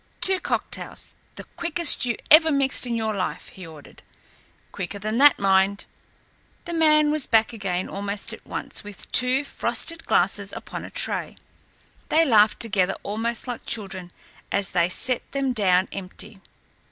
"Two 0.19 0.39
cocktails 0.39 1.13
the 1.35 1.43
quickest 1.57 2.05
you 2.07 2.15
ever 2.31 2.51
mixed 2.51 2.87
in 2.87 2.95
your 2.95 3.13
life," 3.13 3.49
he 3.49 3.67
ordered. 3.67 4.01
"Quicker 4.71 4.97
than 4.97 5.19
that, 5.19 5.37
mind." 5.37 5.85
The 6.65 6.73
man 6.73 7.11
was 7.11 7.27
back 7.27 7.53
again 7.53 7.87
almost 7.87 8.33
at 8.33 8.43
once 8.43 8.83
with 8.83 9.11
two 9.11 9.43
frosted 9.43 10.07
glasses 10.07 10.53
upon 10.53 10.83
a 10.83 10.89
tray. 10.89 11.37
They 12.09 12.25
laughed 12.25 12.59
together 12.59 12.95
almost 13.03 13.45
like 13.47 13.63
children 13.67 14.11
as 14.51 14.71
they 14.71 14.89
set 14.89 15.33
them 15.33 15.53
down 15.53 15.87
empty. 15.91 16.41